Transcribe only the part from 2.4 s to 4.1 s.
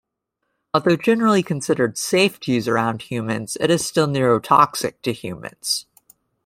use around humans, it is still